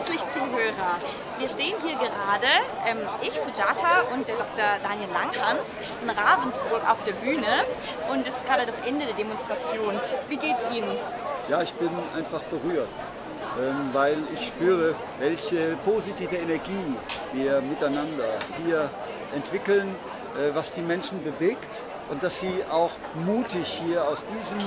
[0.00, 0.96] herzlich Zuhörer.
[1.38, 2.46] Wir stehen hier gerade,
[2.86, 4.64] ähm, ich, Sujata und der Dr.
[4.82, 7.66] Daniel Langhans in Ravensburg auf der Bühne
[8.10, 10.00] und es ist gerade das Ende der Demonstration.
[10.30, 10.96] Wie geht's Ihnen?
[11.50, 12.88] Ja, ich bin einfach berührt,
[13.60, 16.96] ähm, weil ich spüre, welche positive Energie
[17.34, 18.88] wir miteinander hier
[19.34, 19.94] entwickeln,
[20.34, 22.92] äh, was die Menschen bewegt und dass sie auch
[23.26, 24.60] mutig hier aus diesem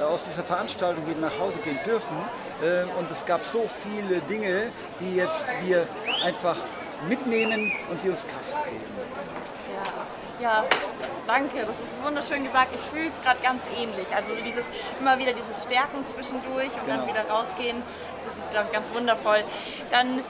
[0.00, 2.16] äh, aus dieser Veranstaltung wieder nach Hause gehen dürfen.
[2.62, 4.70] Ähm, und es gab so viele Dinge,
[5.00, 5.86] die jetzt wir
[6.24, 6.56] einfach
[7.08, 8.84] mitnehmen und die uns Kraft geben.
[10.40, 10.64] Ja, ja
[11.26, 12.68] danke, das ist wunderschön gesagt.
[12.74, 14.06] Ich fühle es gerade ganz ähnlich.
[14.14, 14.66] Also dieses
[15.00, 16.98] immer wieder dieses Stärken zwischendurch und genau.
[16.98, 17.82] dann wieder rausgehen,
[18.24, 19.42] das ist, glaube ich, ganz wundervoll.
[19.90, 20.20] Dann,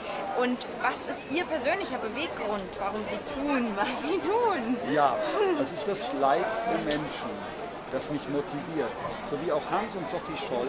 [0.40, 4.76] und was ist Ihr persönlicher Beweggrund, warum Sie tun, was Sie tun?
[4.92, 5.16] Ja,
[5.58, 7.30] das ist das Leid der Menschen
[7.92, 8.90] das mich motiviert.
[9.28, 10.68] So wie auch Hans und Sophie Scholl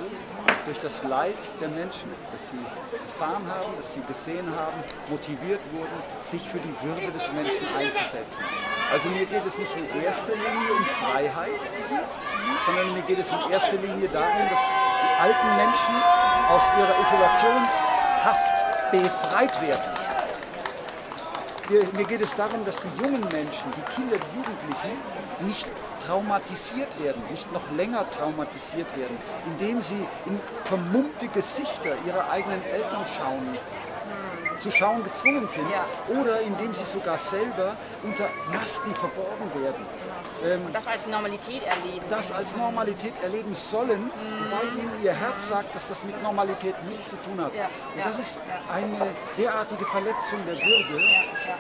[0.66, 2.60] durch das Leid der Menschen, das sie
[2.92, 8.44] erfahren haben, das sie gesehen haben, motiviert wurden, sich für die Würde des Menschen einzusetzen.
[8.92, 11.64] Also mir geht es nicht in erster Linie um Freiheit,
[12.68, 15.96] sondern mir geht es in erster Linie darum, dass die alten Menschen
[16.52, 19.82] aus ihrer Isolationshaft befreit werden.
[21.98, 25.68] Mir geht es darum, dass die jungen Menschen, die Kinder, die Jugendlichen nicht
[26.06, 33.06] traumatisiert werden, nicht noch länger traumatisiert werden, indem sie in vermummte Gesichter ihrer eigenen Eltern
[33.18, 33.58] schauen
[34.60, 35.86] zu schauen gezwungen sind ja.
[36.20, 39.86] oder indem sie sogar selber unter Masken verborgen werden.
[40.46, 42.06] Ähm, und das als Normalität erleben.
[42.10, 44.10] Das als Normalität erleben sollen, mhm.
[44.46, 47.54] wobei ihnen ihr Herz sagt, dass das mit Normalität nichts zu tun hat.
[47.54, 47.70] Ja.
[47.96, 48.40] Und das ist
[48.72, 51.04] eine derartige Verletzung der Würde.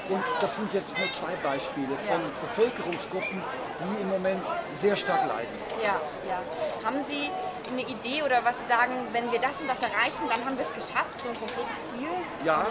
[0.10, 3.42] Und das sind jetzt nur zwei Beispiele von Bevölkerungsgruppen,
[3.80, 4.42] die im Moment
[4.76, 5.52] sehr stark leiden.
[5.84, 6.42] Ja, ja.
[6.84, 7.30] Haben Sie
[7.74, 10.64] eine Idee oder was Sie sagen, wenn wir das und das erreichen, dann haben wir
[10.64, 12.10] es geschafft, so ein konkretes Ziel?
[12.46, 12.66] Ja,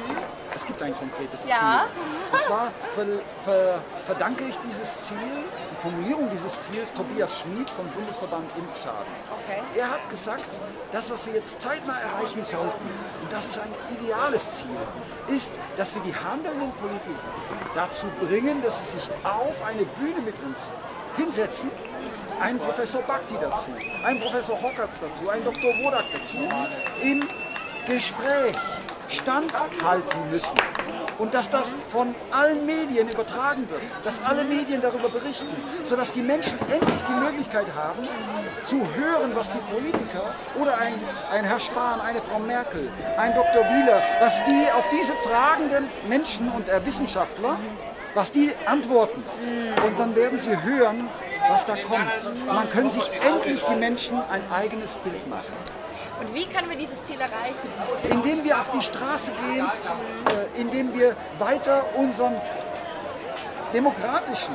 [0.55, 1.87] es gibt ein konkretes ja.
[1.87, 2.39] Ziel.
[2.39, 3.07] Und zwar ver,
[3.45, 9.13] ver, verdanke ich dieses Ziel, die Formulierung dieses Ziels, Tobias Schmid vom Bundesverband Impfschaden.
[9.43, 9.63] Okay.
[9.77, 10.59] Er hat gesagt,
[10.93, 12.89] das, was wir jetzt zeitnah erreichen sollten,
[13.23, 14.79] und das ist ein ideales Ziel,
[15.29, 17.33] ist, dass wir die handelnden Politiker
[17.75, 20.71] dazu bringen, dass sie sich auf eine Bühne mit uns
[21.17, 21.71] hinsetzen,
[22.43, 23.71] ein Professor Bhakti dazu,
[24.05, 25.73] ein Professor Hockertz dazu, ein Dr.
[25.83, 26.39] Wodak dazu,
[27.01, 27.29] im
[27.87, 28.57] Gespräch
[29.09, 30.59] standhalten müssen.
[31.19, 35.55] Und dass das von allen Medien übertragen wird, dass alle Medien darüber berichten,
[35.85, 38.09] sodass die Menschen endlich die Möglichkeit haben,
[38.65, 40.95] zu hören, was die Politiker oder ein,
[41.31, 43.63] ein Herr Spahn, eine Frau Merkel, ein Dr.
[43.63, 47.57] Wieler, was die auf diese Fragen der Menschen und der Wissenschaftler,
[48.15, 49.23] was die antworten.
[49.87, 51.09] Und dann werden sie hören,
[51.53, 52.47] was da kommt.
[52.47, 55.53] Man können sich endlich die Menschen ein eigenes Bild machen.
[56.21, 57.69] Und wie können wir dieses Ziel erreichen?
[58.09, 62.41] Indem wir auf die Straße gehen, äh, indem wir weiter unseren
[63.73, 64.55] demokratischen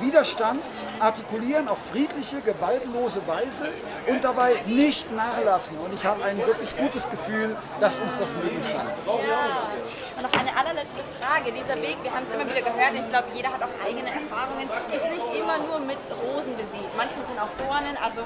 [0.00, 0.62] Widerstand
[1.00, 3.68] artikulieren auf friedliche, gewaltlose Weise
[4.06, 5.78] und dabei nicht nachlassen.
[5.78, 9.28] Und ich habe ein wirklich gutes Gefühl, dass uns das möglich sein wird.
[9.28, 9.70] Ja.
[10.16, 11.52] Und noch eine allerletzte Frage.
[11.52, 14.68] Dieser Weg, wir haben es immer wieder gehört, ich glaube, jeder hat auch eigene Erfahrungen,
[14.94, 16.90] ist nicht immer nur mit Rosen besiegt.
[16.96, 17.96] Manchmal sind auch Dornen.
[18.02, 18.22] Also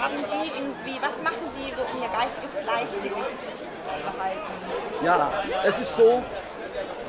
[0.00, 3.38] haben Sie irgendwie, was machen Sie so, um Ihr geistiges Gleichgewicht
[3.94, 5.04] zu behalten?
[5.04, 6.22] Ja, es ist so,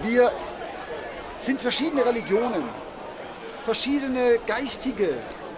[0.02, 0.32] wir
[1.40, 2.87] sind verschiedene Religionen
[3.68, 5.10] verschiedene geistige,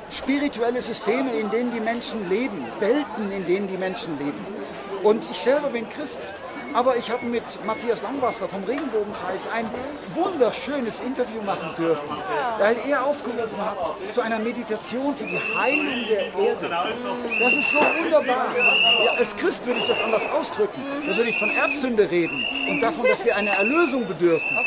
[0.10, 4.44] spirituelle Systeme, in denen die Menschen leben, Welten, in denen die Menschen leben.
[5.04, 6.20] Und ich selber bin Christ,
[6.74, 9.70] aber ich habe mit Matthias Langwasser vom Regenbogenkreis ein
[10.14, 12.10] wunderschönes Interview machen dürfen,
[12.58, 13.78] weil er aufgerufen hat
[14.14, 16.70] zu einer Meditation für die Heilung der Erde.
[17.40, 18.48] Das ist so wunderbar.
[19.06, 20.82] Ja, als Christ würde ich das anders ausdrücken.
[21.08, 24.58] Da würde ich von Erbsünde reden und davon, dass wir einer Erlösung bedürfen.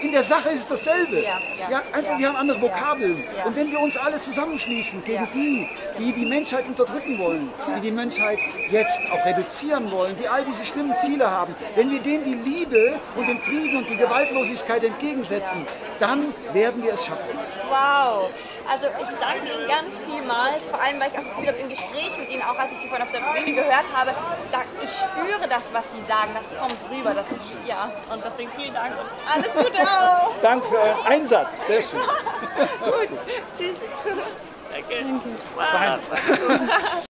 [0.00, 1.22] In der Sache ist es dasselbe.
[1.22, 3.24] Ja, einfach, wir haben andere Vokabeln.
[3.44, 7.90] Und wenn wir uns alle zusammenschließen gegen die, die die Menschheit unterdrücken wollen, die die
[7.90, 8.38] Menschheit
[8.70, 13.00] jetzt auch reduzieren wollen, die all diese schlimmen Ziele haben, wenn wir denen die Liebe
[13.16, 15.66] und den Frieden und die Gewaltlosigkeit entgegensetzen,
[15.98, 17.38] dann werden wir es schaffen.
[17.68, 18.30] Wow.
[18.68, 21.68] Also ich danke Ihnen ganz vielmals, vor allem weil ich auch das Gefühl habe, im
[21.68, 24.14] Gespräch mit Ihnen, auch als ich Sie vorhin auf der Bühne gehört habe,
[24.50, 27.14] da, ich spüre das, was Sie sagen, das kommt rüber.
[27.14, 27.26] Das,
[27.66, 30.34] ja, und deswegen vielen Dank und alles Gute auch.
[30.40, 32.00] Danke für euren Einsatz, sehr schön.
[32.84, 33.18] Gut,
[33.56, 33.78] tschüss.
[34.72, 34.94] Danke.
[35.02, 35.38] Danke.
[35.54, 37.04] Wow.